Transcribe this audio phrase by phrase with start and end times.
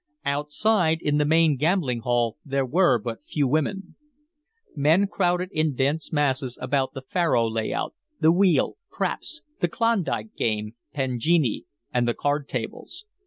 [0.25, 3.93] Outside in the main gambling room there were but few women.
[4.75, 10.33] Men crowded in dense masses about the faro lay out, the wheel, craps, the Klondike
[10.35, 13.05] game, pangingi, and the card tables.